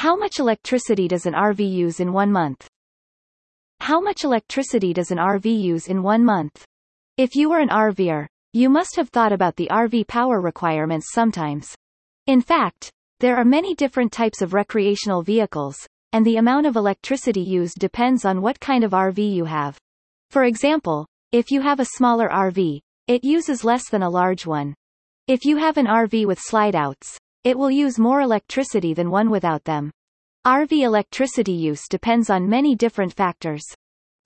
[0.00, 2.66] How much electricity does an RV use in one month?
[3.80, 6.64] How much electricity does an RV use in one month?
[7.18, 11.74] If you are an RVer, you must have thought about the RV power requirements sometimes.
[12.26, 15.76] In fact, there are many different types of recreational vehicles,
[16.14, 19.76] and the amount of electricity used depends on what kind of RV you have.
[20.30, 24.72] For example, if you have a smaller RV, it uses less than a large one.
[25.26, 29.64] If you have an RV with slide-outs, it will use more electricity than one without
[29.64, 29.90] them.
[30.46, 33.62] RV electricity use depends on many different factors.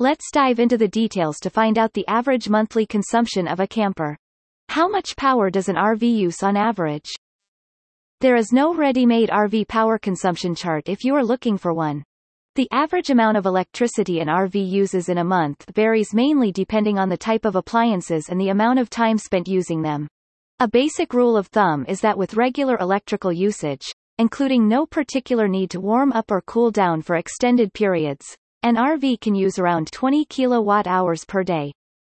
[0.00, 4.16] Let's dive into the details to find out the average monthly consumption of a camper.
[4.68, 7.12] How much power does an RV use on average?
[8.20, 12.02] There is no ready-made RV power consumption chart if you are looking for one.
[12.56, 17.09] The average amount of electricity an RV uses in a month varies mainly depending on
[17.09, 20.09] the type of appliances and the amount of time spent using them.
[20.60, 25.68] A basic rule of thumb is that with regular electrical usage, including no particular need
[25.70, 30.24] to warm up or cool down for extended periods, an RV can use around 20
[30.26, 31.73] kilowatt hours per day.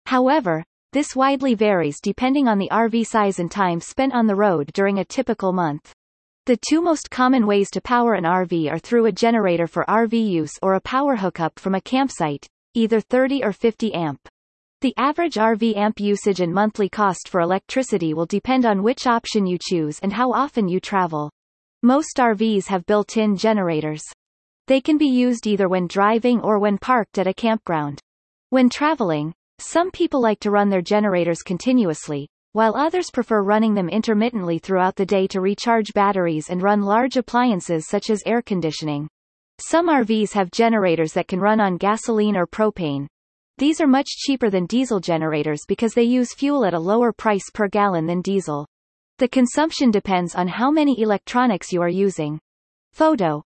[0.07, 4.69] However, this widely varies depending on the RV size and time spent on the road
[4.73, 5.93] during a typical month.
[6.45, 10.11] The two most common ways to power an RV are through a generator for RV
[10.13, 14.27] use or a power hookup from a campsite, either 30 or 50 amp.
[14.81, 19.47] The average RV amp usage and monthly cost for electricity will depend on which option
[19.47, 21.31] you choose and how often you travel.
[21.81, 24.03] Most RVs have built-in generators.
[24.67, 28.01] They can be used either when driving or when parked at a campground.
[28.49, 33.89] When traveling, some people like to run their generators continuously, while others prefer running them
[33.89, 39.07] intermittently throughout the day to recharge batteries and run large appliances such as air conditioning.
[39.59, 43.07] Some RVs have generators that can run on gasoline or propane.
[43.57, 47.49] These are much cheaper than diesel generators because they use fuel at a lower price
[47.53, 48.67] per gallon than diesel.
[49.17, 52.37] The consumption depends on how many electronics you are using.
[52.91, 53.43] Photo.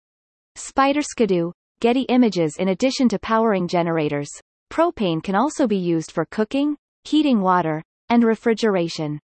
[0.55, 4.29] Spider Skidoo, Getty Images In addition to powering generators,
[4.71, 9.19] propane can also be used for cooking, heating water, and refrigeration.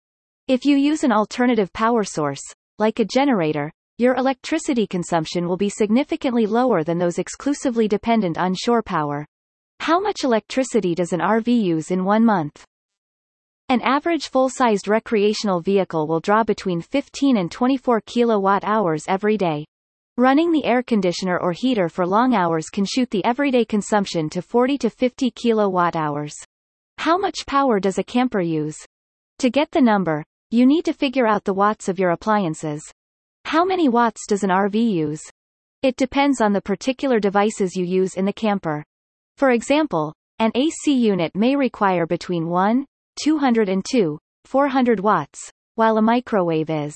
[0.49, 2.43] If you use an alternative power source,
[2.81, 8.57] like a generator, your electricity consumption will be significantly lower than those exclusively dependent on
[8.57, 9.25] shore power.
[9.83, 12.65] How much electricity does an RV use in one month?
[13.69, 19.65] An average full-sized recreational vehicle will draw between 15 and 24 kilowatt hours every day.
[20.17, 24.41] Running the air conditioner or heater for long hours can shoot the everyday consumption to
[24.41, 26.37] 40 to 50 kilowatt hours.
[26.99, 28.79] How much power does a camper use?
[29.41, 30.23] To get the number,
[30.53, 32.89] you need to figure out the watts of your appliances.
[33.47, 35.23] How many watts does an RV use?
[35.83, 38.85] It depends on the particular devices you use in the camper.
[39.37, 42.85] For example, an AC unit may require between 1,
[43.23, 46.95] 202, 400 watts, while a microwave is